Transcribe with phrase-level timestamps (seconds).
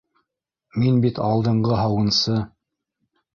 [0.83, 2.39] Мин бит алдынғы һауынсы!